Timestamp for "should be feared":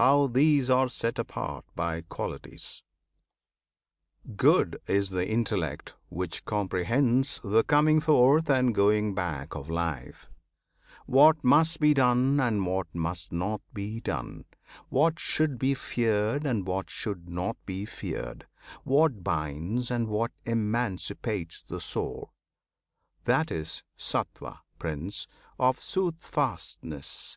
15.18-16.46